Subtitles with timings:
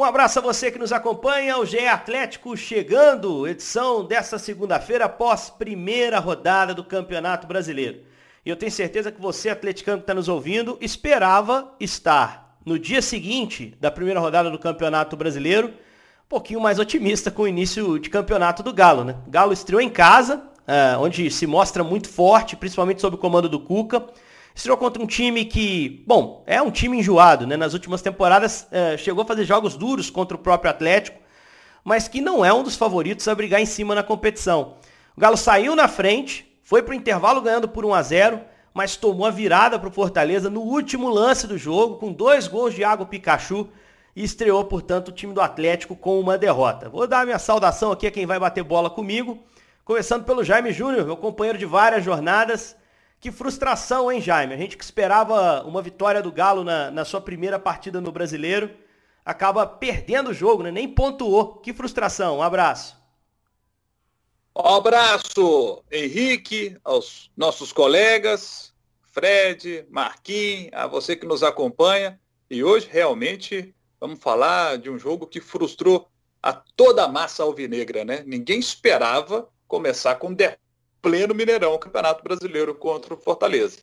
[0.00, 5.50] Um abraço a você que nos acompanha, o GE Atlético chegando, edição desta segunda-feira após
[5.50, 8.00] primeira rodada do Campeonato Brasileiro.
[8.42, 13.02] E eu tenho certeza que você, atleticano que está nos ouvindo, esperava estar no dia
[13.02, 18.08] seguinte da primeira rodada do Campeonato Brasileiro, um pouquinho mais otimista com o início de
[18.08, 19.16] campeonato do Galo, né?
[19.28, 23.60] Galo estreou em casa, é, onde se mostra muito forte, principalmente sob o comando do
[23.60, 24.06] Cuca.
[24.54, 27.56] Estreou contra um time que, bom, é um time enjoado, né?
[27.56, 31.18] Nas últimas temporadas é, chegou a fazer jogos duros contra o próprio Atlético,
[31.84, 34.76] mas que não é um dos favoritos a brigar em cima na competição.
[35.16, 38.40] O Galo saiu na frente, foi para o intervalo ganhando por 1 a 0
[38.72, 42.74] mas tomou a virada para o Fortaleza no último lance do jogo, com dois gols
[42.74, 43.68] de Água Pikachu,
[44.14, 46.88] e estreou, portanto, o time do Atlético com uma derrota.
[46.88, 49.38] Vou dar minha saudação aqui a quem vai bater bola comigo,
[49.84, 52.76] começando pelo Jaime Júnior, meu companheiro de várias jornadas.
[53.20, 54.54] Que frustração, hein, Jaime?
[54.54, 58.74] A gente que esperava uma vitória do Galo na, na sua primeira partida no Brasileiro,
[59.22, 60.70] acaba perdendo o jogo, né?
[60.70, 61.56] Nem pontuou.
[61.56, 62.38] Que frustração.
[62.38, 62.98] Um abraço.
[64.56, 68.74] Um abraço, Henrique, aos nossos colegas,
[69.12, 72.18] Fred, Marquinhos, a você que nos acompanha.
[72.50, 76.08] E hoje, realmente, vamos falar de um jogo que frustrou
[76.42, 78.24] a toda a massa alvinegra, né?
[78.26, 80.34] Ninguém esperava começar com
[81.00, 83.78] pleno Mineirão, Campeonato Brasileiro contra o Fortaleza.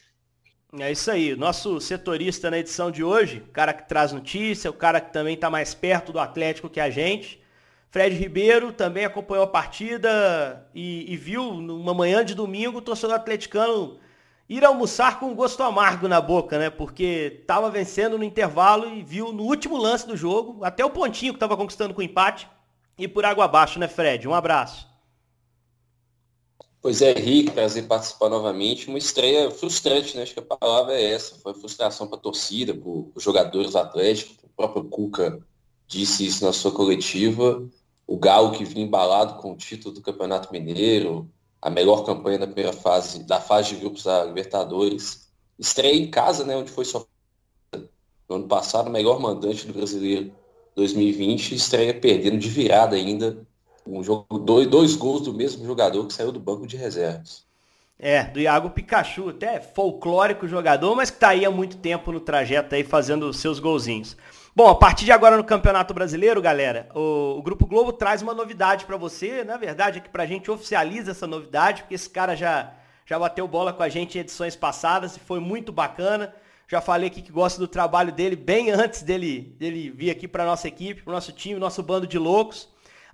[0.79, 1.35] É isso aí.
[1.35, 5.49] Nosso setorista na edição de hoje, cara que traz notícia, o cara que também está
[5.49, 7.41] mais perto do Atlético que a gente.
[7.89, 13.15] Fred Ribeiro também acompanhou a partida e, e viu numa manhã de domingo o torcedor
[13.15, 13.97] atleticano
[14.49, 16.69] ir almoçar com um gosto amargo na boca, né?
[16.69, 21.33] Porque estava vencendo no intervalo e viu no último lance do jogo, até o pontinho
[21.33, 22.47] que estava conquistando com o empate,
[22.97, 24.27] e por água abaixo, né, Fred?
[24.27, 24.87] Um abraço.
[26.81, 28.87] Pois é, Henrique, prazer participar novamente.
[28.87, 30.23] Uma estreia frustrante, né?
[30.23, 31.35] Acho que a palavra é essa.
[31.35, 34.37] Foi frustração para a torcida, para os jogadores atléticos.
[34.43, 35.39] O próprio Cuca
[35.87, 37.67] disse isso na sua coletiva.
[38.05, 41.29] O Galo que vinha embalado com o título do Campeonato Mineiro,
[41.61, 45.27] a melhor campanha da primeira fase, da fase de grupos da Libertadores.
[45.59, 46.55] Estreia em casa, né?
[46.55, 47.05] Onde foi só
[48.29, 50.31] no ano passado, o melhor mandante do brasileiro
[50.75, 53.45] 2020, estreia perdendo de virada ainda
[53.89, 57.45] um jogo, dois, dois gols do mesmo jogador que saiu do banco de reservas.
[57.99, 62.19] É, do Iago Pikachu, até folclórico jogador, mas que tá aí há muito tempo no
[62.19, 64.15] trajeto aí fazendo seus golzinhos.
[64.55, 68.33] Bom, a partir de agora no Campeonato Brasileiro, galera, o, o Grupo Globo traz uma
[68.33, 69.43] novidade para você.
[69.43, 72.73] Na verdade, é que pra gente oficializa essa novidade, porque esse cara já,
[73.05, 76.33] já bateu bola com a gente em edições passadas e foi muito bacana.
[76.67, 80.43] Já falei aqui que gosto do trabalho dele bem antes dele, dele vir aqui para
[80.43, 82.67] nossa equipe, para nosso time, nosso bando de loucos.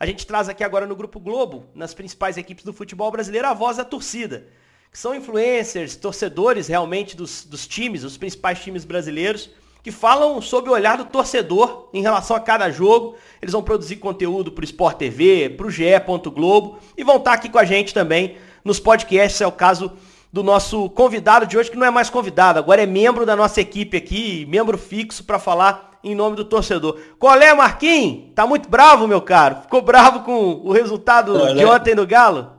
[0.03, 3.53] A gente traz aqui agora no Grupo Globo, nas principais equipes do futebol brasileiro, a
[3.53, 4.45] voz da torcida,
[4.91, 9.49] que são influencers, torcedores realmente dos, dos times, os principais times brasileiros,
[9.81, 13.15] que falam sob o olhar do torcedor em relação a cada jogo.
[13.41, 15.85] Eles vão produzir conteúdo para o Sport TV, para o GE.
[16.35, 19.39] Globo e vão estar aqui com a gente também nos podcasts.
[19.39, 19.89] É o caso
[20.33, 23.61] do nosso convidado de hoje, que não é mais convidado, agora é membro da nossa
[23.61, 26.99] equipe aqui, membro fixo para falar em nome do torcedor.
[27.17, 28.33] Qual é, Marquinhos?
[28.35, 29.61] Tá muito bravo, meu caro?
[29.61, 31.67] Ficou bravo com o resultado de é?
[31.67, 32.51] ontem do Galo?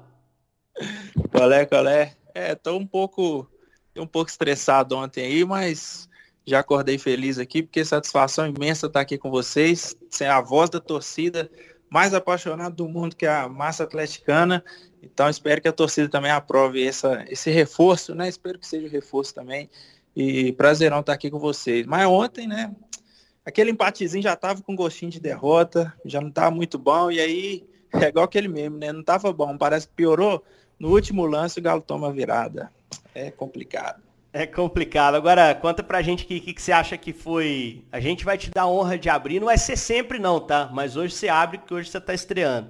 [1.30, 2.12] Qual é, qual é?
[2.34, 3.48] É, tô um pouco,
[3.96, 6.08] um pouco estressado ontem aí, mas
[6.46, 10.80] já acordei feliz aqui, porque satisfação imensa estar aqui com vocês, sem a voz da
[10.80, 11.50] torcida
[11.94, 14.64] mais apaixonada do mundo que é a massa atleticana.
[15.00, 18.28] Então espero que a torcida também aprove essa, esse reforço, né?
[18.28, 19.70] Espero que seja o reforço também.
[20.16, 21.86] E prazerão estar aqui com vocês.
[21.86, 22.74] Mas ontem, né?
[23.44, 27.64] Aquele empatezinho já tava com gostinho de derrota, já não tava muito bom, e aí
[27.92, 28.92] é igual aquele mesmo, né?
[28.92, 30.44] Não tava bom, parece que piorou.
[30.78, 32.70] No último lance o Galo toma virada.
[33.14, 34.02] É complicado.
[34.32, 35.14] É complicado.
[35.14, 37.84] Agora, conta pra gente o que, que, que, você acha que foi.
[37.92, 39.38] A gente vai te dar a honra de abrir.
[39.38, 40.68] Não vai ser sempre, não, tá?
[40.72, 42.68] Mas hoje você abre, porque hoje você tá estreando.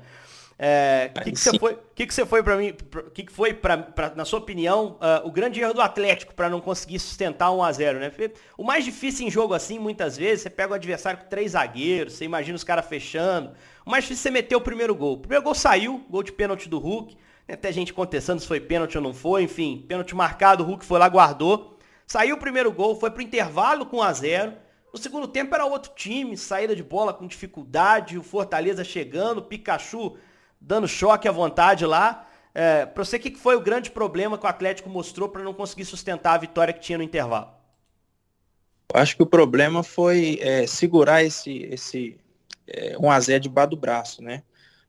[0.57, 1.79] É, que, que você foi?
[1.95, 2.75] Que que você foi para mim?
[3.13, 6.61] Que que foi para na sua opinião uh, o grande erro do Atlético para não
[6.61, 8.13] conseguir sustentar 1 a 0, né?
[8.57, 12.15] O mais difícil em jogo assim, muitas vezes, você pega o adversário com três zagueiros,
[12.15, 13.53] você imagina os caras fechando.
[13.85, 15.15] O mais difícil é você meter o primeiro gol.
[15.15, 17.17] O primeiro gol saiu, gol de pênalti do Hulk.
[17.47, 20.85] Tem até gente contestando se foi pênalti ou não foi, enfim, pênalti marcado, o Hulk
[20.85, 21.79] foi lá, guardou.
[22.07, 24.53] Saiu o primeiro gol, foi pro intervalo com 1 a 0.
[24.93, 29.43] No segundo tempo era outro time, saída de bola com dificuldade, o Fortaleza chegando, o
[29.43, 30.17] Pikachu
[30.67, 32.27] dando choque à vontade lá.
[32.55, 35.53] É, para você, o que foi o grande problema que o Atlético mostrou para não
[35.53, 37.49] conseguir sustentar a vitória que tinha no intervalo?
[38.93, 42.17] Acho que o problema foi é, segurar esse, esse
[42.67, 44.43] é, 1x0 debaixo do braço, né?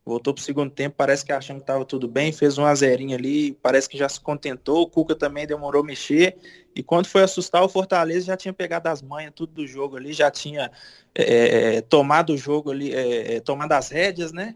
[0.06, 3.54] Voltou pro segundo tempo, parece que achando que estava tudo bem, fez um azerinho ali,
[3.54, 4.83] parece que já se contentou.
[4.83, 6.38] O Cuca também demorou a mexer.
[6.75, 10.13] E quando foi assustar, o Fortaleza já tinha pegado as manhas, tudo do jogo ali,
[10.13, 10.72] já tinha
[11.16, 14.54] é, tomado o jogo ali, é, tomado as rédeas, né?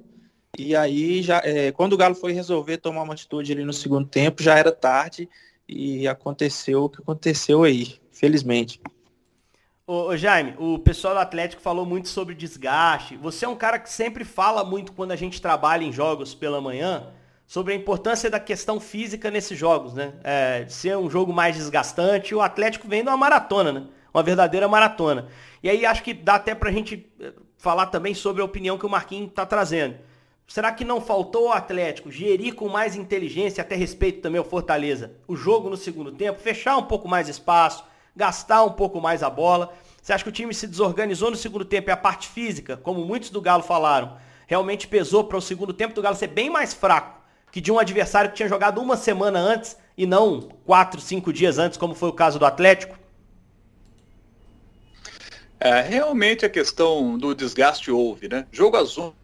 [0.58, 4.08] E aí, já, é, quando o Galo foi resolver tomar uma atitude ali no segundo
[4.08, 5.30] tempo, já era tarde
[5.68, 8.82] e aconteceu o que aconteceu aí, felizmente.
[9.86, 13.16] Ô, ô, Jaime, o pessoal do Atlético falou muito sobre desgaste.
[13.18, 16.60] Você é um cara que sempre fala muito quando a gente trabalha em jogos pela
[16.60, 17.08] manhã
[17.48, 20.14] sobre a importância da questão física nesses jogos, né?
[20.24, 22.36] É, ser um jogo mais desgastante.
[22.36, 23.88] O Atlético vem de uma maratona, né?
[24.14, 25.28] Uma verdadeira maratona.
[25.64, 28.86] E aí acho que dá até pra gente eh, falar também sobre a opinião que
[28.86, 29.96] o Marquinhos tá trazendo.
[30.50, 35.12] Será que não faltou o Atlético gerir com mais inteligência, até respeito também ao Fortaleza,
[35.28, 37.86] o jogo no segundo tempo, fechar um pouco mais espaço,
[38.16, 39.72] gastar um pouco mais a bola.
[40.02, 43.06] Você acha que o time se desorganizou no segundo tempo e a parte física, como
[43.06, 44.18] muitos do Galo falaram,
[44.48, 47.20] realmente pesou para o segundo tempo do Galo ser bem mais fraco
[47.52, 51.58] que de um adversário que tinha jogado uma semana antes e não quatro, cinco dias
[51.58, 52.98] antes, como foi o caso do Atlético?
[55.60, 58.48] É, realmente a questão do desgaste houve, né?
[58.52, 59.19] Jogo às 11 da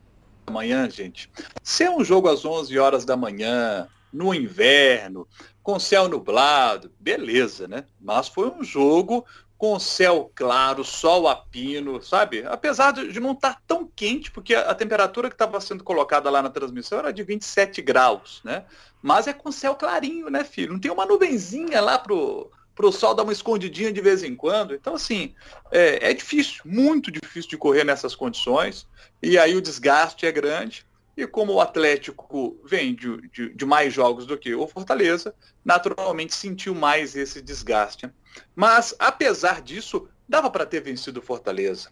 [0.51, 1.29] manhã, gente.
[1.63, 5.27] Se é um jogo às 11 horas da manhã, no inverno,
[5.61, 7.85] com céu nublado, beleza, né?
[7.99, 9.25] Mas foi um jogo
[9.57, 12.45] com céu claro, sol a pino, sabe?
[12.45, 16.41] Apesar de não estar tá tão quente, porque a, temperatura que estava sendo colocada lá
[16.41, 18.65] na transmissão era de 27 graus, né?
[19.01, 20.73] Mas é com céu clarinho, né, filho?
[20.73, 24.75] Não tem uma nuvenzinha lá pro, pro sol dar uma escondidinha de vez em quando.
[24.75, 25.33] Então, assim,
[25.71, 28.87] é, é difícil, muito difícil de correr nessas condições.
[29.23, 30.85] E aí o desgaste é grande.
[31.17, 35.33] E como o Atlético vem de, de, de, mais jogos do que o Fortaleza,
[35.63, 38.09] naturalmente sentiu mais esse desgaste.
[38.53, 41.89] Mas, apesar disso, dava para ter vencido o Fortaleza.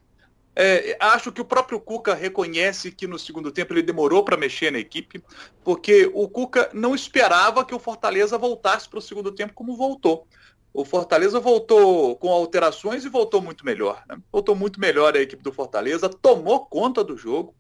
[0.56, 4.71] É, acho que o próprio Cuca reconhece que no segundo tempo ele demorou para mexer
[4.71, 5.24] na equipe,
[5.63, 10.27] porque o Cuca não esperava que o Fortaleza voltasse para o segundo tempo como voltou.
[10.74, 14.04] O Fortaleza voltou com alterações e voltou muito melhor.
[14.10, 14.18] Né?
[14.31, 17.56] Voltou muito melhor a equipe do Fortaleza, tomou conta do jogo,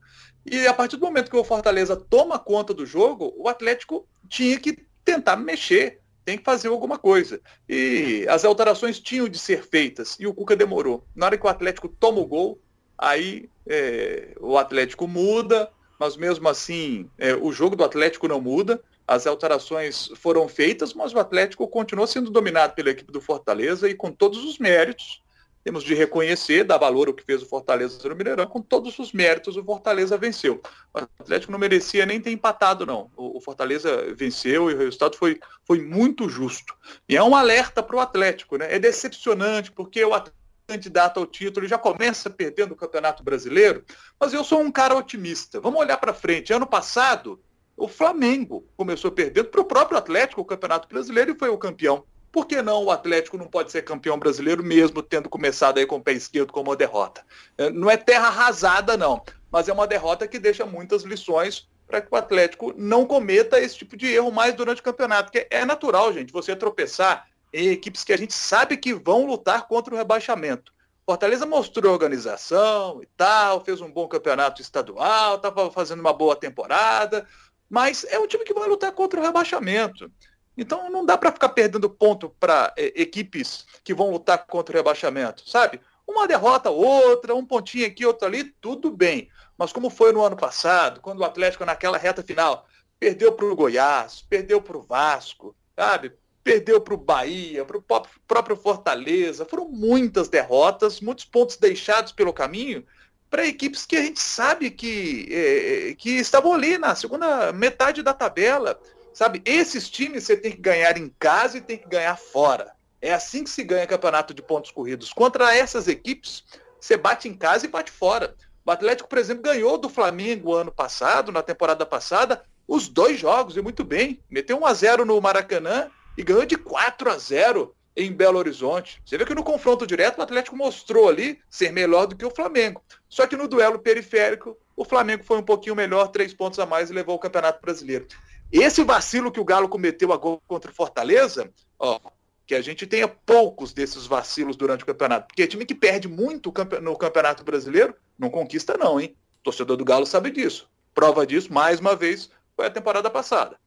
[0.45, 4.59] e a partir do momento que o Fortaleza toma conta do jogo, o Atlético tinha
[4.59, 7.39] que tentar mexer, tem que fazer alguma coisa.
[7.67, 11.05] E as alterações tinham de ser feitas e o Cuca demorou.
[11.15, 12.59] Na hora que o Atlético toma o gol,
[12.97, 15.69] aí é, o Atlético muda,
[15.99, 18.81] mas mesmo assim é, o jogo do Atlético não muda.
[19.07, 23.95] As alterações foram feitas, mas o Atlético continuou sendo dominado pela equipe do Fortaleza e
[23.95, 25.23] com todos os méritos
[25.63, 29.13] temos de reconhecer, dar valor ao que fez o Fortaleza no Mineirão, com todos os
[29.13, 30.61] méritos o Fortaleza venceu.
[30.93, 33.09] O Atlético não merecia nem ter empatado, não.
[33.15, 36.75] O, Fortaleza venceu e o resultado foi, foi muito justo.
[37.07, 38.75] E é um alerta para o Atlético, né?
[38.75, 43.83] É decepcionante, porque o Atlético candidato ao título já começa perdendo o Campeonato Brasileiro,
[44.17, 45.59] mas eu sou um cara otimista.
[45.59, 46.53] Vamos olhar para frente.
[46.53, 47.39] Ano passado,
[47.75, 52.03] o Flamengo começou perdendo para o próprio Atlético o Campeonato Brasileiro e foi o campeão.
[52.31, 55.97] Por que não o Atlético não pode ser campeão brasileiro mesmo tendo começado aí com
[55.97, 57.23] o pé esquerdo com uma derrota?
[57.57, 62.01] É, não é terra arrasada, não, mas é uma derrota que deixa muitas lições para
[62.01, 65.31] que o Atlético não cometa esse tipo de erro mais durante o campeonato.
[65.31, 69.67] Porque é natural, gente, você tropeçar em equipes que a gente sabe que vão lutar
[69.67, 70.73] contra o rebaixamento.
[71.05, 77.27] Fortaleza mostrou organização e tal, fez um bom campeonato estadual, estava fazendo uma boa temporada,
[77.73, 80.11] mas é um time que vai lutar contra o rebaixamento.
[80.55, 84.77] Então não dá para ficar perdendo ponto para é, equipes que vão lutar contra o
[84.77, 85.81] rebaixamento, sabe?
[86.07, 89.27] Uma derrota, outra, um pontinho aqui, outro ali, tudo bem.
[89.57, 92.67] Mas como foi no ano passado, quando o Atlético naquela reta final
[92.99, 96.13] perdeu para o Goiás, perdeu para o Vasco, sabe?
[96.43, 97.83] Perdeu para o Bahia, para o
[98.27, 99.45] próprio Fortaleza.
[99.45, 102.85] Foram muitas derrotas, muitos pontos deixados pelo caminho
[103.33, 108.13] para equipes que a gente sabe que, é, que estavam ali na segunda metade da
[108.13, 108.79] tabela
[109.13, 112.71] Sabe, esses times você tem que ganhar em casa e tem que ganhar fora.
[112.99, 115.13] É assim que se ganha campeonato de pontos corridos.
[115.13, 116.43] Contra essas equipes,
[116.79, 118.35] você bate em casa e bate fora.
[118.65, 123.55] O Atlético, por exemplo, ganhou do Flamengo ano passado, na temporada passada, os dois jogos,
[123.55, 124.19] e muito bem.
[124.31, 129.01] Meteu 1 a 0 no Maracanã e ganhou de 4 a 0 em Belo Horizonte.
[129.05, 132.33] Você vê que no confronto direto o Atlético mostrou ali ser melhor do que o
[132.33, 132.83] Flamengo.
[133.07, 136.89] Só que no duelo periférico, o Flamengo foi um pouquinho melhor, três pontos a mais
[136.89, 138.07] e levou o Campeonato Brasileiro.
[138.51, 141.99] Esse vacilo que o Galo cometeu agora contra o Fortaleza, ó,
[142.45, 145.27] que a gente tenha poucos desses vacilos durante o campeonato.
[145.27, 149.15] Porque time que perde muito no Campeonato Brasileiro não conquista não, hein?
[149.39, 150.69] O torcedor do Galo sabe disso.
[150.93, 153.57] Prova disso, mais uma vez, foi a temporada passada.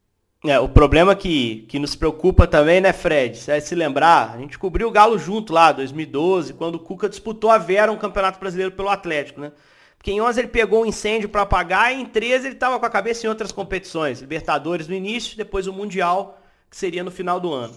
[0.45, 3.37] É, o problema que, que nos preocupa também, né, Fred?
[3.37, 7.09] Se é se lembrar, a gente cobriu o Galo junto lá, 2012, quando o Cuca
[7.09, 9.52] disputou a Vera um Campeonato Brasileiro pelo Atlético, né?
[9.97, 12.87] Porque em 11 ele pegou um incêndio para apagar e em 13 ele estava com
[12.87, 14.21] a cabeça em outras competições.
[14.21, 16.40] Libertadores no início, depois o Mundial,
[16.71, 17.75] que seria no final do ano.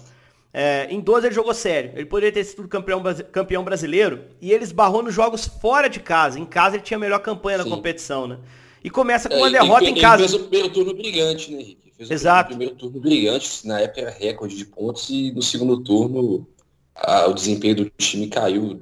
[0.52, 1.92] É, em 12 ele jogou sério.
[1.96, 3.02] Ele poderia ter sido campeão,
[3.32, 6.38] campeão brasileiro e ele esbarrou nos jogos fora de casa.
[6.38, 7.64] Em casa ele tinha a melhor campanha Sim.
[7.64, 8.38] da competição, né?
[8.82, 10.22] E começa com uma é, derrota ele, em casa.
[10.22, 11.89] Ele fez o primeiro turno brilhante, né, Henrique?
[12.00, 12.48] Fez Exato.
[12.48, 16.48] Primeiro turno brilhante, na época era recorde de pontos e no segundo turno
[16.94, 18.80] a, o desempenho do time caiu.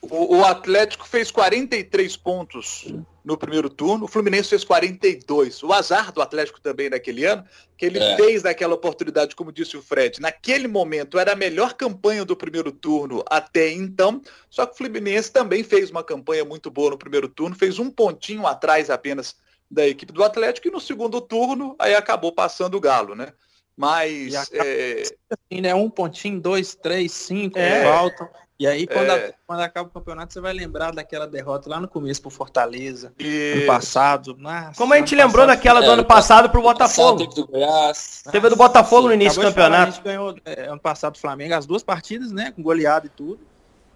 [0.00, 2.86] O, o, Atlético fez 43 pontos
[3.22, 5.62] no primeiro turno, o Fluminense fez 42.
[5.62, 7.44] O azar do Atlético também naquele ano,
[7.76, 8.16] que ele é.
[8.16, 12.72] fez naquela oportunidade, como disse o Fred, naquele momento era a melhor campanha do primeiro
[12.72, 17.28] turno até então, só que o Fluminense também fez uma campanha muito boa no primeiro
[17.28, 19.36] turno, fez um pontinho atrás apenas
[19.72, 23.28] da equipe do Atlético e no segundo turno aí acabou passando o Galo, né?
[23.74, 24.34] Mas.
[24.52, 25.02] É...
[25.30, 25.74] Assim, né?
[25.74, 27.82] Um pontinho, dois, três, cinco, é.
[27.84, 28.28] faltam.
[28.58, 29.28] E aí, quando, é...
[29.28, 33.12] a, quando, acaba o campeonato, você vai lembrar daquela derrota lá no começo pro Fortaleza,
[33.18, 34.36] ano passado.
[34.38, 37.18] Nossa, Como a gente lembrou passado, daquela do ano passado pro Botafogo.
[37.18, 38.22] Teve do Goiás.
[38.30, 39.88] Teve do Botafogo no início do campeonato.
[39.88, 42.52] a gente ganhou é, ano passado o Flamengo, as duas partidas, né?
[42.52, 43.40] Com goleada e tudo.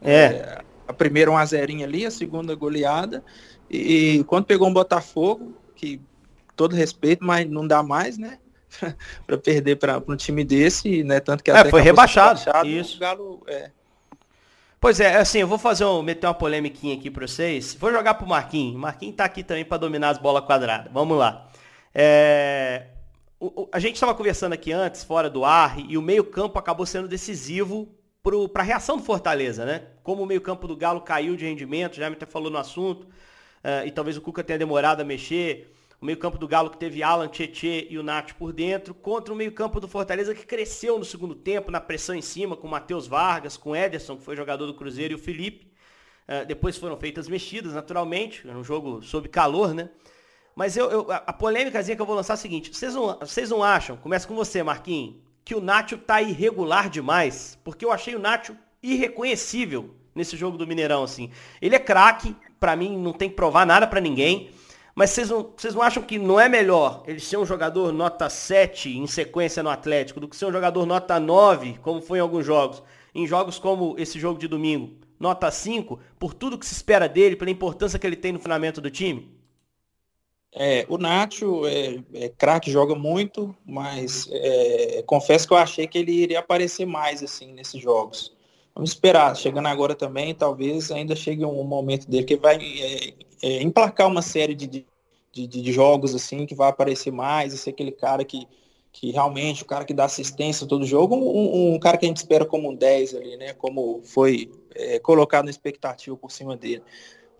[0.02, 0.24] É.
[0.24, 3.22] é a primeira um a zerinho ali, a segunda goleada.
[3.70, 6.00] E, e quando pegou um Botafogo, que
[6.56, 8.38] todo respeito, mas não dá mais, né?
[9.26, 11.20] para perder para um time desse, né?
[11.20, 12.38] Tanto que é, até foi rebaixado.
[12.38, 12.68] rebaixado.
[12.68, 12.98] Isso.
[12.98, 13.70] Galo, é.
[14.80, 17.74] Pois é, assim, eu vou fazer um, meter uma polêmica aqui para vocês.
[17.74, 18.78] Vou jogar pro Marquinhos.
[18.78, 20.92] Marquinhos tá aqui também para dominar as bolas quadradas.
[20.92, 21.48] Vamos lá.
[21.94, 22.88] É,
[23.40, 26.84] o, o, a gente estava conversando aqui antes, fora do ar, e o meio-campo acabou
[26.86, 27.88] sendo decisivo
[28.52, 29.82] para a reação do Fortaleza, né?
[30.02, 33.06] Como o meio-campo do Galo caiu de rendimento, já me até falou no assunto,
[33.84, 37.28] e talvez o Cuca tenha demorado a mexer o meio-campo do Galo que teve Alan,
[37.28, 41.34] Tietê e o Nath por dentro, contra o meio-campo do Fortaleza que cresceu no segundo
[41.34, 44.66] tempo, na pressão em cima, com o Matheus Vargas, com o Ederson, que foi jogador
[44.66, 45.66] do Cruzeiro, e o Felipe.
[46.28, 49.88] Uh, depois foram feitas mexidas, naturalmente, era um jogo sob calor, né?
[50.54, 53.50] Mas eu, eu, a polêmicazinha que eu vou lançar é a seguinte, vocês não, vocês
[53.50, 57.58] não acham, começa com você, Marquinhos, que o Nacho tá irregular demais?
[57.62, 61.30] Porque eu achei o Nacho irreconhecível nesse jogo do Mineirão, assim.
[61.60, 64.50] Ele é craque, para mim não tem que provar nada para ninguém,
[64.94, 68.30] mas vocês não, vocês não acham que não é melhor ele ser um jogador nota
[68.30, 72.22] 7 em sequência no Atlético do que ser um jogador nota 9, como foi em
[72.22, 72.82] alguns jogos?
[73.14, 77.36] Em jogos como esse jogo de domingo, nota 5, por tudo que se espera dele,
[77.36, 79.36] pela importância que ele tem no fundamento do time?
[80.54, 85.98] É, o Nacho é, é craque, joga muito, mas é, confesso que eu achei que
[85.98, 88.35] ele iria aparecer mais assim nesses jogos.
[88.76, 93.62] Vamos esperar, chegando agora também, talvez ainda chegue um momento dele que vai é, é,
[93.62, 94.84] emplacar uma série de,
[95.32, 98.46] de, de, jogos assim que vai aparecer mais, e ser aquele cara que,
[98.92, 102.18] que realmente, o cara que dá assistência todo jogo, um, um cara que a gente
[102.18, 103.54] espera como um 10 ali, né?
[103.54, 106.82] Como foi é, colocado na expectativa por cima dele.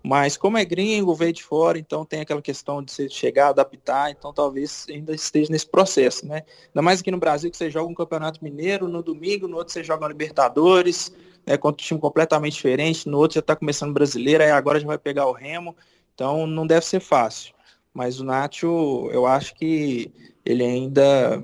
[0.03, 4.11] Mas como é gringo, veio de fora, então tem aquela questão de você chegar, adaptar,
[4.11, 6.43] então talvez ainda esteja nesse processo, né?
[6.67, 9.73] Ainda mais aqui no Brasil que você joga um campeonato mineiro, no domingo, no outro
[9.73, 11.11] você joga Libertadores,
[11.45, 14.87] né, contra um time completamente diferente, no outro já está começando brasileiro, aí agora já
[14.87, 15.75] vai pegar o Remo,
[16.13, 17.53] então não deve ser fácil.
[17.93, 20.11] Mas o Nacho, eu acho que
[20.45, 21.43] ele ainda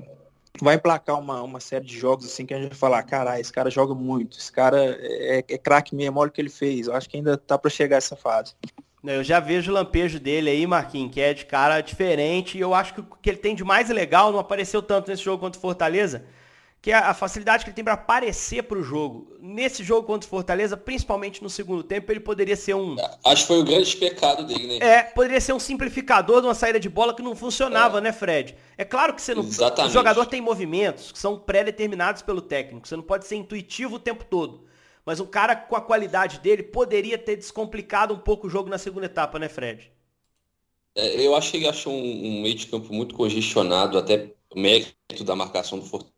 [0.60, 3.52] vai emplacar uma, uma série de jogos assim que a gente vai falar, caralho, esse
[3.52, 6.86] cara joga muito, esse cara é, é craque mesmo, olha o que ele fez.
[6.86, 8.54] Eu acho que ainda tá para chegar essa fase.
[9.02, 12.56] Eu já vejo o lampejo dele aí, Marquinhos, que é de cara diferente.
[12.56, 15.22] E eu acho que o que ele tem de mais legal não apareceu tanto nesse
[15.22, 16.24] jogo contra o Fortaleza
[16.84, 19.38] que é a facilidade que ele tem para aparecer para o jogo.
[19.40, 22.94] Nesse jogo contra o Fortaleza, principalmente no segundo tempo, ele poderia ser um.
[23.24, 24.86] Acho que foi o grande pecado dele, né?
[24.86, 28.00] É, poderia ser um simplificador de uma saída de bola que não funcionava, é.
[28.02, 28.54] né, Fred?
[28.76, 29.42] É claro que você não.
[29.42, 29.92] Exatamente.
[29.92, 32.86] O jogador tem movimentos que são pré-determinados pelo técnico.
[32.86, 34.66] Você não pode ser intuitivo o tempo todo.
[35.06, 38.76] Mas um cara com a qualidade dele poderia ter descomplicado um pouco o jogo na
[38.76, 39.90] segunda etapa, né, Fred?
[40.94, 45.34] É, eu achei que achou um, um meio de campo muito congestionado, até mérito da
[45.34, 46.13] marcação do Fortaleza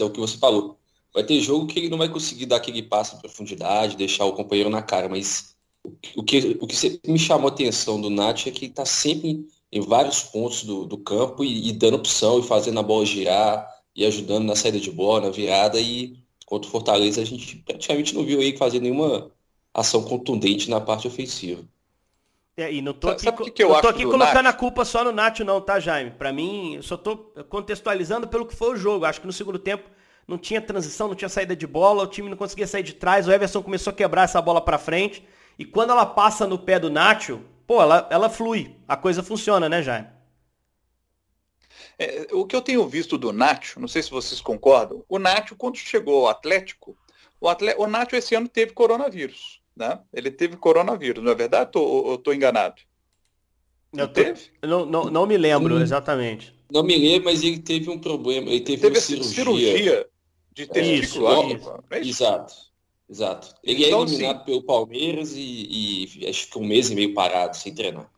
[0.00, 0.78] é o que você falou.
[1.12, 4.32] Vai ter jogo que ele não vai conseguir dar aquele passo em profundidade, deixar o
[4.32, 5.54] companheiro na cara, mas
[6.16, 9.46] o que, o que me chamou a atenção do Nath é que ele está sempre
[9.70, 13.66] em vários pontos do, do campo e, e, dando opção e fazendo a bola girar
[13.94, 18.14] e ajudando na saída de bola, na virada e contra o Fortaleza a gente praticamente
[18.14, 19.30] não viu ele fazer nenhuma
[19.72, 21.62] ação contundente na parte ofensiva.
[22.56, 24.54] É, e não tô aqui, Sabe que que eu não tô aqui colocando Nath?
[24.54, 26.10] a culpa só no Nath não, tá, Jaime?
[26.10, 27.16] Para mim, eu só tô
[27.48, 29.06] contextualizando pelo que foi o jogo.
[29.06, 29.88] Acho que no segundo tempo
[30.28, 33.26] não tinha transição, não tinha saída de bola, o time não conseguia sair de trás,
[33.26, 35.26] o Everson começou a quebrar essa bola para frente.
[35.58, 38.76] E quando ela passa no pé do Nacho, pô, ela, ela flui.
[38.86, 40.08] A coisa funciona, né, Jaime?
[41.98, 45.56] É, o que eu tenho visto do Nacho, não sei se vocês concordam, o Nacho,
[45.56, 46.96] quando chegou ao Atlético,
[47.40, 49.61] o, Atlético, o Nacho esse ano teve coronavírus.
[49.76, 50.00] Né?
[50.12, 51.70] Ele teve coronavírus, não é verdade?
[51.74, 52.82] Ou estou enganado?
[53.92, 54.50] Não, tô, teve?
[54.62, 56.54] Não, não, não me lembro hum, exatamente.
[56.70, 58.48] Não me lembro, mas ele teve um problema.
[58.48, 59.34] Ele teve, teve uma cirurgia.
[59.34, 60.06] cirurgia
[60.52, 61.52] de testículo.
[61.52, 61.84] Isso, isso.
[61.90, 62.72] É Exato.
[63.08, 63.54] Exato.
[63.62, 64.44] Ele é então, é eliminado sim.
[64.46, 68.10] pelo Palmeiras e, e acho que um mês e meio parado sem treinar.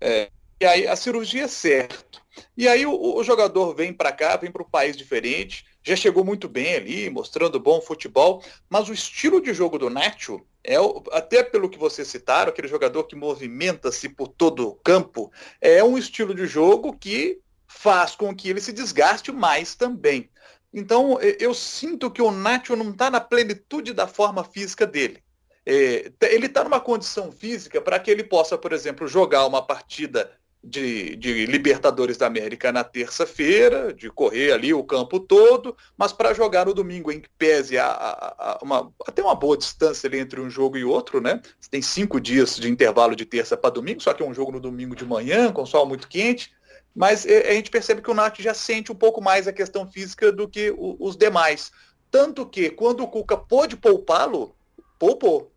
[0.00, 2.22] É, e aí a cirurgia é certo.
[2.56, 6.24] E aí o, o jogador vem para cá, vem para um país diferente, já chegou
[6.24, 10.76] muito bem ali, mostrando bom futebol, mas o estilo de jogo do Nacho é
[11.12, 15.96] até pelo que vocês citaram, aquele jogador que movimenta-se por todo o campo, é um
[15.96, 20.28] estilo de jogo que faz com que ele se desgaste mais também.
[20.72, 25.22] Então, eu sinto que o Nacho não está na plenitude da forma física dele.
[25.64, 30.30] É, ele está numa condição física para que ele possa, por exemplo, jogar uma partida
[30.62, 36.34] de, de Libertadores da América na terça-feira, de correr ali o campo todo, mas para
[36.34, 40.40] jogar no domingo, em que pese a, a, a uma, até uma boa distância entre
[40.40, 41.40] um jogo e outro, né?
[41.60, 44.52] Você tem cinco dias de intervalo de terça para domingo, só que é um jogo
[44.52, 46.52] no domingo de manhã, com sol muito quente.
[46.94, 49.86] Mas é, a gente percebe que o Nath já sente um pouco mais a questão
[49.86, 51.70] física do que o, os demais.
[52.10, 54.56] Tanto que quando o Cuca pôde poupá-lo,
[54.98, 55.52] poupou.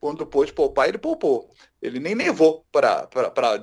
[0.00, 1.50] Quando pôde poupar, ele poupou.
[1.80, 3.08] Ele nem levou para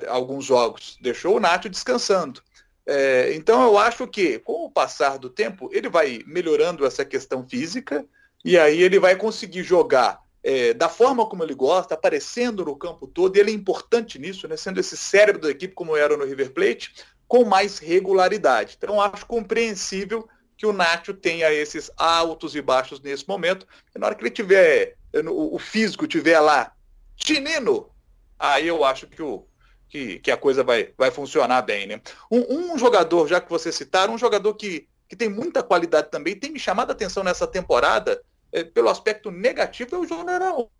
[0.08, 2.42] alguns jogos, deixou o Nath descansando.
[2.86, 7.46] É, então eu acho que, com o passar do tempo, ele vai melhorando essa questão
[7.46, 8.06] física
[8.44, 13.08] e aí ele vai conseguir jogar é, da forma como ele gosta, aparecendo no campo
[13.08, 16.24] todo, e ele é importante nisso, né, sendo esse cérebro da equipe como era no
[16.24, 16.94] River Plate,
[17.26, 18.76] com mais regularidade.
[18.78, 23.66] Então, acho compreensível que o Nacho tenha esses altos e baixos nesse momento.
[23.92, 24.96] E na hora que ele tiver,
[25.28, 26.72] o físico tiver lá,
[27.16, 27.90] chinino,
[28.38, 29.46] aí eu acho que, o,
[29.88, 31.86] que, que a coisa vai, vai funcionar bem.
[31.86, 32.00] Né?
[32.30, 36.36] Um, um, jogador, já que você citaram, um jogador que, que tem muita qualidade também,
[36.36, 38.20] tem me chamado a atenção nessa temporada,
[38.52, 40.70] é, pelo aspecto negativo, é o Júnior Alonso.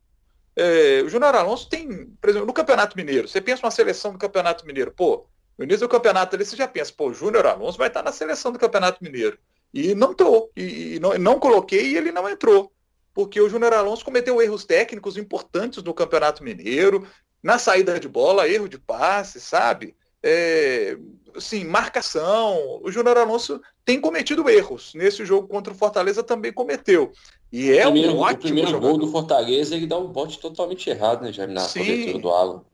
[0.54, 4.18] É, o Júnior Alonso tem, por exemplo, no Campeonato Mineiro, você pensa uma seleção do
[4.18, 5.26] Campeonato Mineiro, pô,
[5.58, 8.12] no início do campeonato ali você já pensa, pô, o Júnior Alonso vai estar na
[8.12, 9.38] seleção do Campeonato Mineiro.
[9.72, 10.50] E não estou.
[10.54, 12.72] E, e não, não coloquei e ele não entrou.
[13.14, 17.06] Porque o Júnior Alonso cometeu erros técnicos importantes no Campeonato Mineiro,
[17.42, 19.94] na saída de bola, erro de passe, sabe?
[20.22, 20.96] É,
[21.34, 22.80] assim, marcação.
[22.82, 24.92] O Júnior Alonso tem cometido erros.
[24.94, 27.12] Nesse jogo contra o Fortaleza também cometeu.
[27.52, 28.88] E é primeiro, um ótimo O primeiro jogador.
[28.88, 31.80] gol do Fortaleza, ele dá um bote totalmente errado, né, Jair, na Sim.
[31.80, 32.64] cobertura do Alan.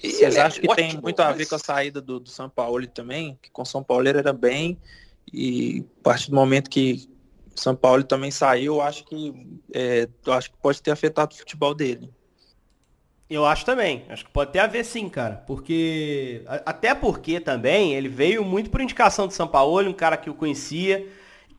[0.00, 3.36] Vocês acham que tem muito a ver com a saída do, do São Paulo também?
[3.42, 4.78] Que com o São Paulo era bem,
[5.32, 7.08] e a partir do momento que
[7.54, 9.34] São Paulo também saiu, eu acho que,
[9.74, 12.08] é, eu acho que pode ter afetado o futebol dele.
[13.32, 14.04] Eu acho também.
[14.10, 15.42] Acho que pode ter a ver sim, cara.
[15.46, 16.42] Porque.
[16.66, 20.34] Até porque também ele veio muito por indicação de São Paulo, um cara que o
[20.34, 21.06] conhecia.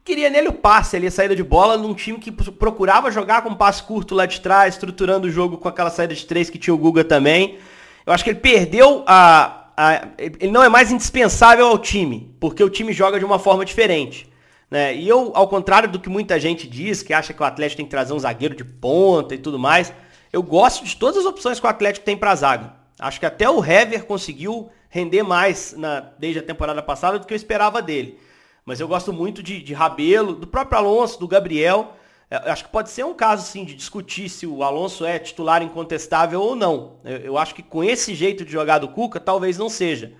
[0.05, 3.49] Queria nele o passe ali, a saída de bola, num time que procurava jogar com
[3.49, 6.59] um passe curto lá de trás, estruturando o jogo com aquela saída de três que
[6.59, 7.57] tinha o Guga também.
[8.05, 12.63] Eu acho que ele perdeu a, a, Ele não é mais indispensável ao time, porque
[12.63, 14.29] o time joga de uma forma diferente.
[14.69, 14.93] Né?
[14.95, 17.85] E eu, ao contrário do que muita gente diz, que acha que o Atlético tem
[17.85, 19.93] que trazer um zagueiro de ponta e tudo mais,
[20.33, 22.73] eu gosto de todas as opções que o Atlético tem para zaga.
[22.99, 27.33] Acho que até o Hever conseguiu render mais na, desde a temporada passada do que
[27.33, 28.19] eu esperava dele.
[28.65, 31.95] Mas eu gosto muito de, de Rabelo, do próprio Alonso, do Gabriel.
[32.31, 35.61] É, acho que pode ser um caso, sim, de discutir se o Alonso é titular
[35.61, 36.97] incontestável ou não.
[37.03, 40.13] Eu, eu, acho que com esse jeito de jogar do Cuca, talvez não seja.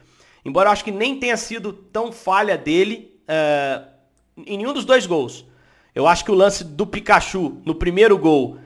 [0.46, 3.82] Embora eu acho que nem tenha sido tão falha dele é,
[4.38, 5.46] em nenhum dos dois gols.
[5.96, 8.58] Eu acho que o lance do Pikachu no primeiro gol,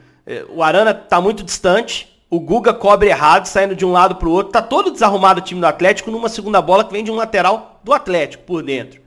[0.49, 4.31] o Arana está muito distante, o Guga cobre errado, saindo de um lado para o
[4.31, 4.51] outro.
[4.51, 7.79] Tá todo desarrumado o time do Atlético numa segunda bola que vem de um lateral
[7.83, 9.01] do Atlético por dentro.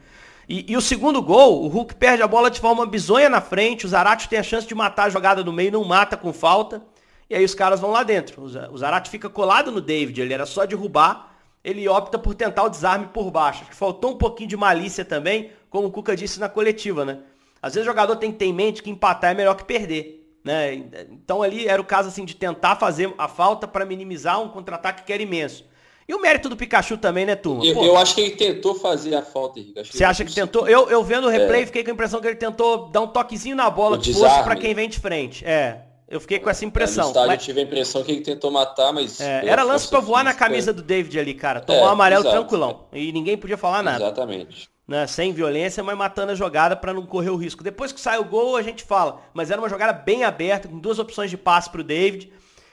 [0.48, 3.87] E, e, o segundo gol, o Hulk perde a bola de forma bizonha na frente,
[3.87, 6.83] o Zarate tem a chance de matar a jogada no meio, não mata com falta,
[7.28, 8.42] e aí os caras vão lá dentro.
[8.42, 12.68] O Zarate fica colado no David, ele era só derrubar, ele opta por tentar o
[12.68, 13.61] desarme por baixo.
[13.61, 17.18] Acho que faltou um pouquinho de malícia também, como o Cuca disse na coletiva, né?
[17.62, 20.19] Às vezes o jogador tem que ter em mente que empatar é melhor que perder.
[20.44, 20.74] Né?
[21.11, 25.05] Então ali era o caso assim de tentar fazer a falta para minimizar um contra-ataque
[25.05, 25.64] que era imenso.
[26.09, 27.64] E o mérito do Pikachu também, né, turma?
[27.64, 29.92] Eu, eu acho que ele tentou fazer a falta, Henrique.
[29.92, 30.66] Você acha que tentou?
[30.66, 31.66] Eu, eu vendo o replay, é.
[31.66, 34.57] fiquei com a impressão que ele tentou dar um toquezinho na bola que fosse para
[34.57, 35.44] quem vem de frente.
[35.44, 35.83] É.
[36.09, 37.05] Eu fiquei com essa impressão.
[37.05, 37.40] É, no estádio mas...
[37.40, 39.20] eu tive a impressão que ele tentou matar, mas.
[39.20, 41.61] É, era lance pra voar na camisa do David ali, cara.
[41.61, 42.87] Tomou é, um amarelo exato, tranquilão.
[42.92, 44.05] E ninguém podia falar nada.
[44.05, 44.68] Exatamente.
[44.90, 47.62] Né, sem violência, mas matando a jogada para não correr o risco.
[47.62, 49.22] Depois que sai o gol, a gente fala.
[49.33, 52.33] Mas era uma jogada bem aberta, com duas opções de passe pro David.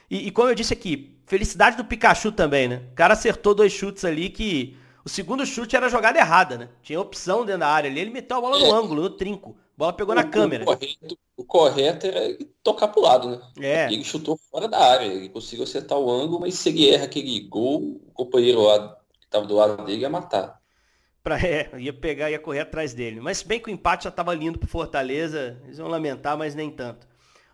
[0.09, 2.83] E, e como eu disse aqui, Felicidade do Pikachu também, né?
[2.93, 4.77] O cara acertou dois chutes ali que.
[5.03, 6.69] O segundo chute era jogada errada, né?
[6.81, 7.99] Tinha opção dentro da área ali.
[7.99, 9.57] Ele meteu a bola no ângulo, no trinco.
[9.77, 10.63] bola pegou na câmera.
[10.63, 13.41] O correto, o correto era tocar pro lado, né?
[13.59, 13.93] É.
[13.93, 15.05] Ele chutou fora da área.
[15.05, 19.25] Ele conseguiu acertar o ângulo, mas se ele erra aquele gol, o companheiro lá que
[19.25, 20.56] estava do lado dele ia matar.
[21.27, 23.19] Pra, é, ia pegar, ia correr atrás dele.
[23.19, 25.59] Mas bem que o empate já estava lindo pro Fortaleza.
[25.65, 27.05] Eles vão lamentar, mas nem tanto.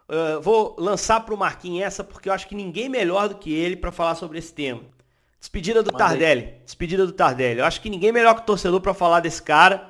[0.07, 3.75] Uh, vou lançar pro Marquinhos essa, porque eu acho que ninguém melhor do que ele
[3.75, 4.81] para falar sobre esse tema.
[5.39, 5.91] Despedida do.
[5.91, 6.53] Tardelli.
[6.63, 7.61] Despedida do Tardelli.
[7.61, 9.89] Eu acho que ninguém melhor que o torcedor para falar desse cara.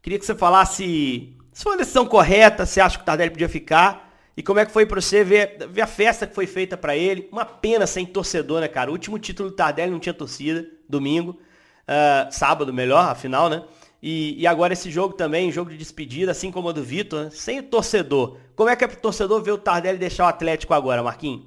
[0.00, 3.48] Queria que você falasse se foi uma decisão correta, se acha que o Tardelli podia
[3.48, 4.12] ficar.
[4.36, 6.96] E como é que foi pra você ver, ver a festa que foi feita para
[6.96, 7.28] ele.
[7.32, 8.90] Uma pena sem torcedor, né, cara?
[8.90, 11.40] O último título do Tardelli não tinha torcida, domingo.
[11.84, 13.62] Uh, sábado, melhor, afinal, né?
[14.02, 17.30] E, e, agora esse jogo também, jogo de despedida, assim como o do Vitor, né?
[17.30, 18.38] sem o torcedor.
[18.54, 21.46] Como é que é pro torcedor ver o Tardelli deixar o Atlético agora, Marquinhos?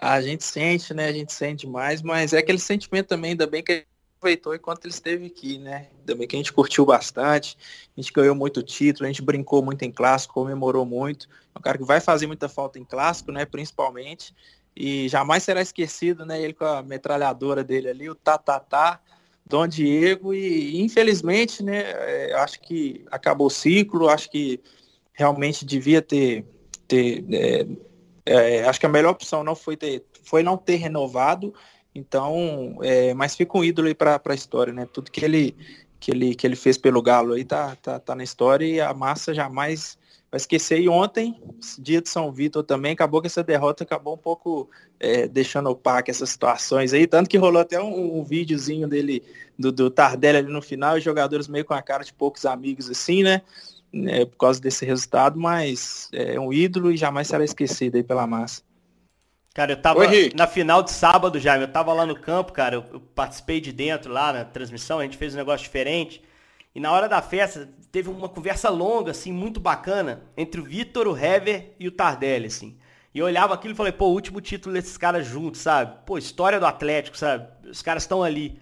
[0.00, 1.06] A gente sente, né?
[1.06, 3.84] A gente sente mais, mas é aquele sentimento também, ainda bem que
[4.24, 5.88] aproveitou enquanto ele esteve aqui, né?
[5.98, 7.58] Ainda bem que a gente curtiu bastante,
[7.96, 11.28] a gente ganhou muito título, a gente brincou muito em clássico, comemorou muito.
[11.54, 13.44] É um cara que vai fazer muita falta em clássico, né?
[13.44, 14.34] Principalmente.
[14.74, 16.40] E jamais será esquecido, né?
[16.40, 19.00] Ele com a metralhadora dele ali, o tá, tá, tá.
[19.46, 24.60] Dom Diego e infelizmente, né, é, acho que acabou o ciclo, acho que
[25.12, 26.44] realmente devia ter,
[26.88, 27.66] ter é,
[28.24, 31.52] é, acho que a melhor opção não foi ter, foi não ter renovado,
[31.94, 35.54] então, é, mas fica um ídolo aí para a história, né, tudo que ele,
[36.00, 38.94] que ele, que ele fez pelo Galo aí tá, tá, tá na história e a
[38.94, 39.98] massa jamais
[40.34, 40.80] vai esquecer.
[40.80, 41.40] E ontem,
[41.78, 44.68] dia de São Vitor também, acabou que essa derrota acabou um pouco
[44.98, 47.06] é, deixando opaca essas situações aí.
[47.06, 49.22] Tanto que rolou até um, um videozinho dele,
[49.56, 52.90] do, do Tardelli ali no final, os jogadores meio com a cara de poucos amigos
[52.90, 53.42] assim, né?
[54.08, 58.26] É, por causa desse resultado, mas é um ídolo e jamais será esquecido aí pela
[58.26, 58.60] massa.
[59.54, 62.74] Cara, eu tava Oi, na final de sábado, Jaime, eu tava lá no campo, cara,
[62.74, 66.20] eu, eu participei de dentro lá na transmissão, a gente fez um negócio diferente.
[66.74, 71.06] E na hora da festa, teve uma conversa longa, assim, muito bacana, entre o Vitor,
[71.06, 72.76] o Hever e o Tardelli, assim.
[73.14, 75.98] E eu olhava aquilo e falei, pô, último título desses caras juntos, sabe?
[76.04, 77.46] Pô, história do Atlético, sabe?
[77.70, 78.58] Os caras estão ali.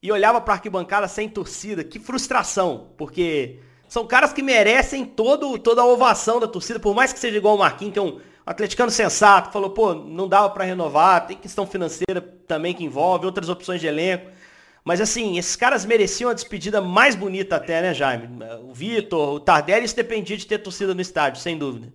[0.00, 5.82] E olhava pra arquibancada sem torcida, que frustração, porque são caras que merecem todo, toda
[5.82, 8.92] a ovação da torcida, por mais que seja igual o Marquinhos, que é um atleticano
[8.92, 13.48] sensato, que falou, pô, não dava para renovar, tem questão financeira também que envolve, outras
[13.48, 14.30] opções de elenco.
[14.86, 18.28] Mas assim, esses caras mereciam a despedida mais bonita até, né, Jaime?
[18.62, 21.92] O Vitor, o Tardelli, isso dependia de ter torcida no estádio, sem dúvida.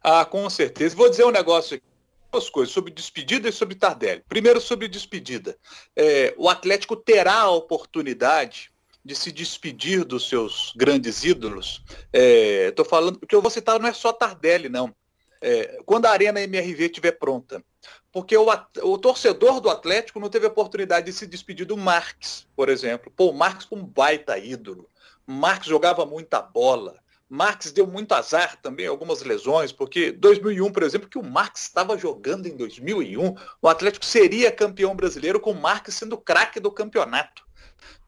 [0.00, 0.94] Ah, com certeza.
[0.94, 1.84] Vou dizer um negócio aqui.
[2.30, 4.22] Duas coisas, sobre despedida e sobre Tardelli.
[4.28, 5.58] Primeiro, sobre despedida.
[5.96, 8.70] É, o Atlético terá a oportunidade
[9.04, 11.82] de se despedir dos seus grandes ídolos.
[12.12, 14.94] Estou é, falando, porque eu vou citar não é só Tardelli, não.
[15.42, 17.64] É, quando a Arena MRV estiver pronta
[18.12, 18.46] porque o,
[18.82, 23.12] o, torcedor do Atlético não teve a oportunidade de se despedir do Marques, por exemplo.
[23.14, 24.88] Pô, o foi um baita ídolo.
[25.26, 26.96] Marques jogava muita bola.
[27.28, 31.96] Marques deu muito azar também, algumas lesões, porque 2001, por exemplo, que o Marques estava
[31.96, 37.44] jogando em 2001, o Atlético seria campeão brasileiro com o Marques sendo craque do campeonato.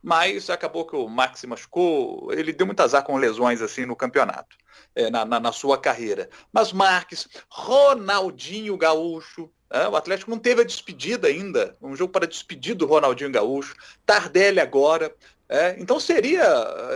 [0.03, 3.95] Mas acabou que o Marques se machucou, ele deu muito azar com lesões assim no
[3.95, 4.57] campeonato,
[4.97, 6.29] é, na, na, na sua carreira.
[6.53, 12.27] Mas Marques, Ronaldinho Gaúcho, é, o Atlético não teve a despedida ainda, um jogo para
[12.27, 15.15] despedir do Ronaldinho Gaúcho, Tardelli agora.
[15.49, 16.45] É, então seria,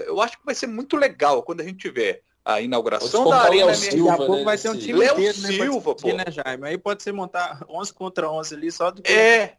[0.07, 3.75] eu acho que vai ser muito legal quando a gente tiver a inauguração da Arena
[3.75, 6.12] Silva, Daqui a pouco né, vai ser um time Léo inteiro, né, Silva, pô.
[6.12, 6.69] né, Jaime?
[6.69, 9.12] Aí pode ser montar 11 contra 11 ali só do que...
[9.12, 9.57] É,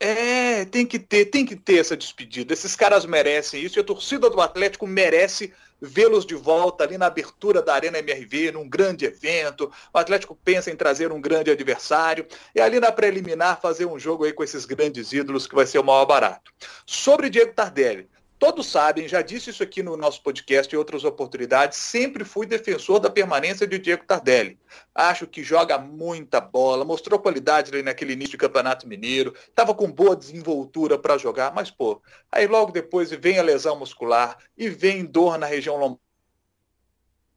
[0.00, 2.52] é, tem que ter, tem que ter essa despedida.
[2.52, 7.06] Esses caras merecem isso e a torcida do Atlético merece vê-los de volta ali na
[7.06, 9.70] abertura da Arena MRV, num grande evento.
[9.92, 14.24] O Atlético pensa em trazer um grande adversário e ali na preliminar fazer um jogo
[14.24, 16.52] aí com esses grandes ídolos que vai ser o maior barato.
[16.84, 21.76] Sobre Diego Tardelli, Todos sabem, já disse isso aqui no nosso podcast e outras oportunidades,
[21.76, 24.58] sempre fui defensor da permanência de Diego Tardelli.
[24.94, 29.90] Acho que joga muita bola, mostrou qualidade ali naquele início de Campeonato Mineiro, estava com
[29.90, 35.04] boa desenvoltura para jogar, mas pô, aí logo depois vem a lesão muscular e vem
[35.04, 35.98] dor na região lombar.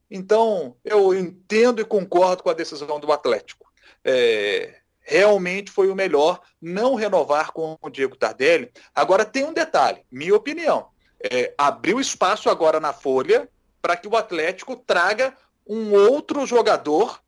[0.10, 3.72] Então, eu entendo e concordo com a decisão do Atlético.
[4.04, 8.72] É, realmente foi o melhor não renovar com o Diego Tardelli.
[8.94, 10.88] Agora tem um detalhe, minha opinião.
[11.20, 13.50] É, abriu espaço agora na folha
[13.82, 15.36] para que o Atlético traga
[15.68, 17.22] um outro jogador.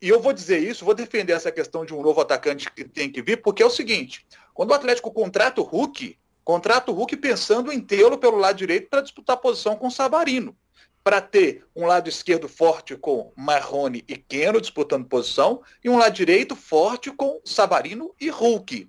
[0.00, 3.10] E eu vou dizer isso, vou defender essa questão de um novo atacante que tem
[3.10, 7.16] que vir, porque é o seguinte: quando o Atlético contrata o Hulk, contrata o Hulk
[7.16, 10.56] pensando em tê-lo pelo lado direito para disputar posição com o Savarino
[11.02, 16.14] para ter um lado esquerdo forte com Marrone e Keno disputando posição e um lado
[16.14, 18.88] direito forte com Savarino e Hulk.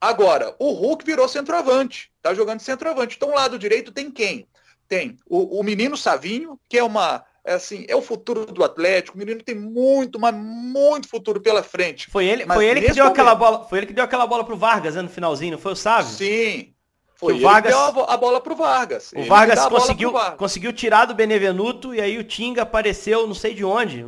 [0.00, 3.16] Agora, o Hulk virou centroavante, está jogando centroavante.
[3.16, 4.46] Então, o lado direito tem quem?
[4.88, 5.16] tem.
[5.28, 9.16] O, o menino Savinho, que é uma é assim, é o futuro do Atlético.
[9.16, 12.10] O menino tem muito, mas muito futuro pela frente.
[12.10, 14.44] Foi ele, foi ele que deu momento, aquela bola, foi ele que deu aquela bola
[14.44, 16.10] pro Vargas né, no finalzinho, não foi o Sávio?
[16.10, 16.74] Sim.
[17.16, 19.12] Foi o Vargas deu a, a bola pro Vargas.
[19.16, 20.38] O Vargas conseguiu, Vargas.
[20.38, 24.04] conseguiu tirar do Benevenuto e aí o Tinga apareceu, não sei de onde,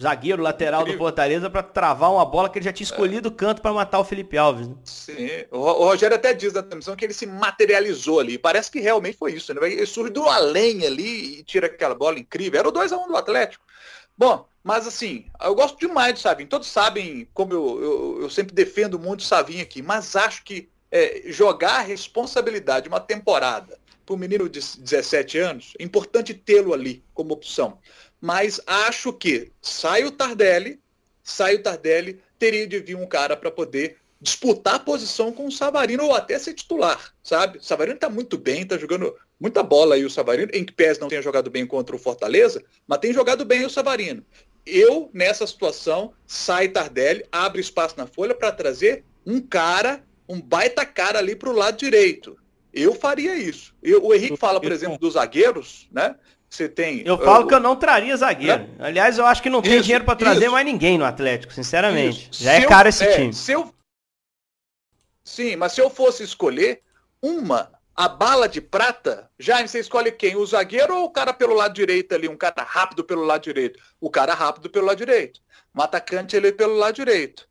[0.00, 0.98] zagueiro lateral Incrível.
[0.98, 3.98] do Fortaleza para travar uma bola que ele já tinha escolhido o canto para matar
[3.98, 4.68] o Felipe Alves.
[4.68, 4.74] Né?
[4.84, 8.38] Sim, o, Rogério até diz na transmissão que ele se materializou ali.
[8.38, 9.52] Parece que realmente foi isso.
[9.52, 9.60] Né?
[9.62, 12.60] Ele surge do além ali e tira aquela bola incrível.
[12.60, 13.64] Era o 2x1 do Atlético.
[14.16, 16.48] Bom, mas assim, eu gosto demais do Savinho.
[16.48, 20.68] Todos sabem como eu, eu, eu sempre defendo muito o Savinho aqui, mas acho que
[20.90, 26.74] é, jogar a responsabilidade uma temporada para um menino de 17 anos, é importante tê-lo
[26.74, 27.78] ali como opção
[28.20, 30.78] mas acho que sai o Tardelli,
[31.22, 35.52] sai o Tardelli, teria de vir um cara para poder disputar a posição com o
[35.52, 37.58] Savarino ou até ser titular, sabe?
[37.58, 40.98] O Savarino está muito bem, está jogando muita bola aí o Savarino, em que pés
[40.98, 44.22] não tenha jogado bem contra o Fortaleza, mas tem jogado bem o Savarino.
[44.66, 50.86] Eu, nessa situação, sai Tardelli, abre espaço na folha para trazer um cara, um baita
[50.86, 52.38] cara ali para o lado direito.
[52.72, 53.74] Eu faria isso.
[53.82, 56.14] Eu, o Henrique fala, por exemplo, dos zagueiros, né?
[56.48, 57.02] Você tem.
[57.04, 58.62] Eu falo uh, que eu não traria zagueiro.
[58.62, 58.68] Né?
[58.78, 60.52] Aliás, eu acho que não tem isso, dinheiro para trazer isso.
[60.52, 62.28] mais ninguém no Atlético, sinceramente.
[62.30, 62.44] Isso.
[62.44, 63.32] Já se é caro esse é, time.
[63.32, 63.74] Se eu...
[65.24, 66.80] Sim, mas se eu fosse escolher
[67.20, 70.36] uma, a bala de prata, já você escolhe quem?
[70.36, 72.28] O zagueiro ou o cara pelo lado direito ali?
[72.28, 73.80] Um cara rápido pelo lado direito?
[74.00, 75.40] O cara rápido pelo lado direito.
[75.74, 77.48] Um atacante ele pelo lado direito.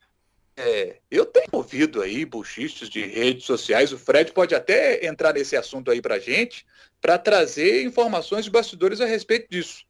[0.61, 5.55] É, eu tenho ouvido aí buchiches de redes sociais, o Fred pode até entrar nesse
[5.55, 6.65] assunto aí pra gente,
[6.99, 9.85] para trazer informações de bastidores a respeito disso.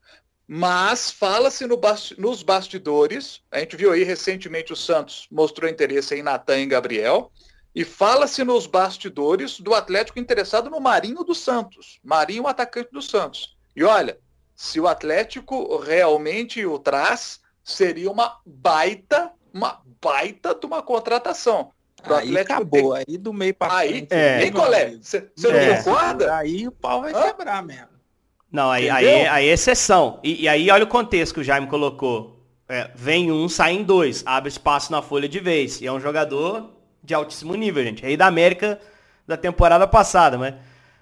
[0.48, 6.14] Mas fala-se no basti nos bastidores, a gente viu aí recentemente o Santos mostrou interesse
[6.14, 7.32] em Natan e Gabriel,
[7.74, 12.00] e fala-se nos bastidores do Atlético interessado no Marinho do Santos.
[12.04, 13.58] Marinho, atacante do Santos.
[13.76, 14.20] E olha,
[14.56, 21.72] se o Atlético realmente o traz, seria uma baita, uma baita de uma contratação.
[22.06, 24.46] Do aí Atlético acabou, aí do meio para Aí, é.
[24.46, 25.76] Nicolé, você não é.
[25.76, 26.36] concorda?
[26.36, 27.24] Aí o pau vai Hã?
[27.24, 27.90] quebrar mesmo.
[28.52, 30.20] Não, aí, aí, aí é exceção.
[30.24, 32.38] E, e, aí olha o contexto que o Jaime colocou.
[32.68, 35.82] É, vem um, sai dois, abre espaço na folha de vez.
[35.82, 36.72] E é um jogador
[37.04, 38.06] de altíssimo nível, gente.
[38.06, 38.80] Aí da América
[39.28, 40.56] da temporada passada, mas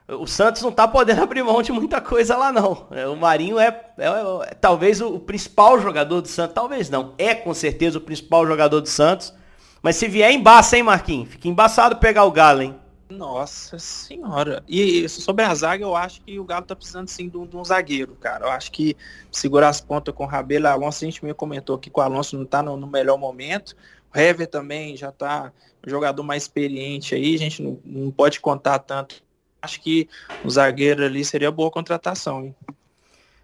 [0.08, 2.88] o Santos não tá podendo abrir mão de muita coisa lá, não.
[2.91, 3.67] É, o Marinho é,
[3.98, 4.08] é,
[4.50, 6.54] é talvez o, principal jogador do Santos.
[6.54, 7.13] Talvez não.
[7.17, 9.34] É com certeza o principal jogador do Santos.
[9.82, 11.30] Mas se vier embaça, hein, Marquinhos?
[11.30, 12.76] Fica embaçado pegar o Galo, hein?
[13.10, 14.63] Nossa senhora.
[14.67, 17.56] E sobre a zaga, eu acho que o Galo tá precisando sim de um, de
[17.56, 18.46] um zagueiro, cara.
[18.46, 18.98] Eu acho que
[19.32, 22.46] segurar as pontas com o Rabelo, Alonso, a gente me comentou que o Alonso não
[22.46, 23.76] tá no, no, melhor momento.
[24.13, 25.54] O Hever também já tá
[25.86, 29.24] um jogador mais experiente aí, a gente não, não pode contar tanto.
[29.67, 30.08] Acho que
[30.45, 32.56] o zagueiro ali seria boa contratação, hein?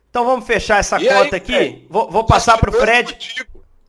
[0.10, 1.86] Então vamos fechar essa e conta aí, aqui.
[1.90, 3.18] Vou, vou passar pro Fred.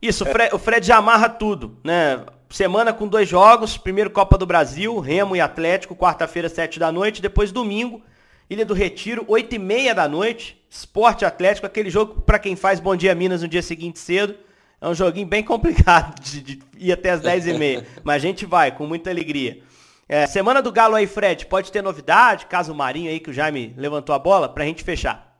[0.01, 2.25] Isso, o Fred, o Fred já amarra tudo, né?
[2.49, 7.21] Semana com dois jogos, primeiro Copa do Brasil, Remo e Atlético, quarta-feira, sete da noite,
[7.21, 8.01] depois domingo,
[8.49, 12.79] Ilha do Retiro, oito e meia da noite, Esporte Atlético, aquele jogo para quem faz
[12.79, 14.35] Bom Dia Minas no dia seguinte cedo,
[14.81, 18.19] é um joguinho bem complicado de, de ir até as dez e meia, mas a
[18.19, 19.61] gente vai com muita alegria.
[20.07, 23.73] É, semana do Galo aí, Fred, pode ter novidade, caso Marinho aí que o Jaime
[23.77, 25.35] levantou a bola, pra gente fechar.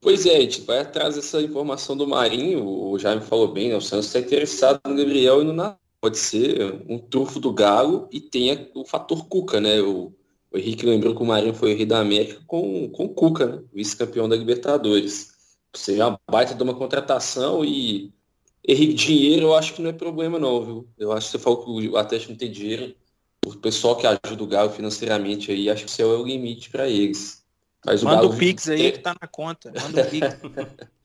[0.00, 3.76] Pois é, a gente vai atrás dessa informação do Marinho, o Jaime falou bem, né?
[3.76, 8.08] o Santos está interessado no Gabriel e no Natal pode ser um trufo do Galo
[8.12, 9.80] e tenha o fator Cuca, né?
[9.80, 10.12] O,
[10.50, 13.46] o Henrique lembrou que o Marinho foi o rei da América com, com o Cuca,
[13.46, 13.62] né?
[13.72, 15.32] vice-campeão da Libertadores.
[15.74, 18.12] Ou seja, uma baita de uma contratação e
[18.66, 20.88] Henrique, dinheiro eu acho que não é problema não, viu?
[20.98, 22.94] Eu acho que você falou que o Atlético não tem dinheiro.
[23.54, 26.88] O pessoal que ajuda o Galo financeiramente aí, acho que isso é o limite para
[26.88, 27.44] eles.
[27.84, 28.34] Mas Manda o, Galo...
[28.34, 29.72] o Pix aí que tá na conta.
[29.80, 30.36] Manda o Pix.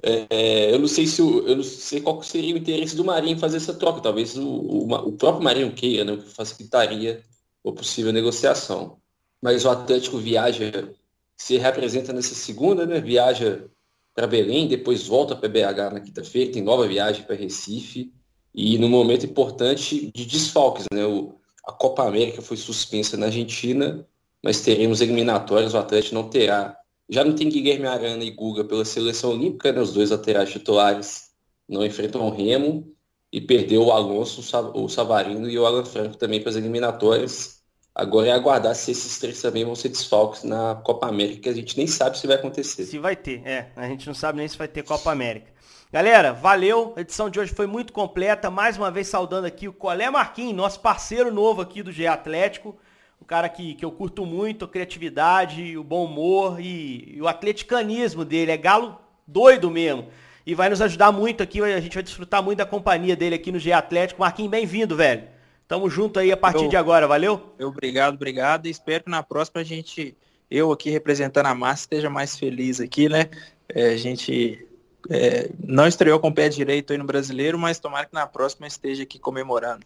[0.00, 3.34] É, eu não sei se o, eu não sei qual seria o interesse do Marinho
[3.34, 4.00] em fazer essa troca.
[4.00, 7.20] Talvez o, o, o próprio Marinho queira, né, que facilitaria
[7.66, 8.98] a possível negociação.
[9.42, 10.88] Mas o Atlético viaja,
[11.36, 13.00] se representa nessa segunda, né?
[13.00, 13.68] Viaja
[14.14, 18.12] para Belém, depois volta para BH na quinta-feira, tem nova viagem para Recife
[18.54, 21.04] e no momento importante de desfalques, né?
[21.04, 21.37] O,
[21.68, 24.06] a Copa América foi suspensa na Argentina,
[24.42, 26.78] mas teremos eliminatórias, o Atlético não terá
[27.08, 29.80] já não tem Guilherme Arana e Guga pela seleção olímpica, né?
[29.80, 31.30] os dois laterais titulares
[31.68, 32.92] não enfrentam o Remo
[33.32, 34.42] e perdeu o Alonso,
[34.74, 37.58] o Savarino e o Alan Franco também para as eliminatórias.
[37.94, 41.54] Agora é aguardar se esses três também vão ser desfalques na Copa América, que a
[41.54, 42.84] gente nem sabe se vai acontecer.
[42.84, 43.72] Se vai ter, é.
[43.74, 45.50] A gente não sabe nem se vai ter Copa América.
[45.90, 46.92] Galera, valeu.
[46.98, 48.50] A edição de hoje foi muito completa.
[48.50, 52.76] Mais uma vez saudando aqui o Colé Marquinhos, nosso parceiro novo aqui do GE Atlético.
[53.22, 57.26] Um cara que, que eu curto muito, a criatividade, o bom humor e, e o
[57.26, 58.52] atleticanismo dele.
[58.52, 60.08] É galo doido mesmo.
[60.46, 63.50] E vai nos ajudar muito aqui, a gente vai desfrutar muito da companhia dele aqui
[63.50, 64.20] no G Atlético.
[64.20, 65.22] Marquinhos, bem-vindo, velho.
[65.66, 67.54] Tamo junto aí a partir eu, de agora, valeu?
[67.58, 68.66] Obrigado, obrigado.
[68.66, 70.14] E espero que na próxima a gente,
[70.50, 73.30] eu aqui representando a massa, esteja mais feliz aqui, né?
[73.70, 74.67] É, a gente
[75.10, 78.66] é, não estreou com o pé direito aí no brasileiro, mas tomara que na próxima
[78.66, 79.84] esteja aqui comemorando.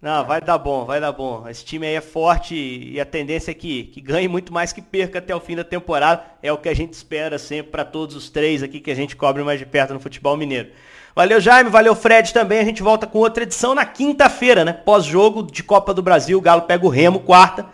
[0.00, 1.48] Não, vai dar bom, vai dar bom.
[1.48, 4.82] Esse time aí é forte e a tendência é que, que ganhe muito mais que
[4.82, 6.24] perca até o fim da temporada.
[6.42, 9.14] É o que a gente espera sempre para todos os três aqui que a gente
[9.14, 10.70] cobre mais de perto no futebol mineiro.
[11.14, 12.58] Valeu, Jaime, valeu, Fred também.
[12.58, 14.72] A gente volta com outra edição na quinta-feira, né?
[14.72, 17.66] Pós-jogo de Copa do Brasil, o Galo pega o Remo, quarta.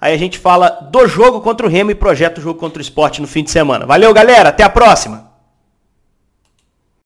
[0.00, 2.82] Aí a gente fala do jogo contra o Remo e projeta o jogo contra o
[2.82, 3.84] esporte no fim de semana.
[3.84, 5.33] Valeu, galera, até a próxima!